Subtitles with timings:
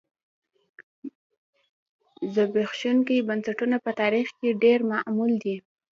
[2.33, 5.55] زبېښونکي بنسټونه په تاریخ کې ډېر معمول دي.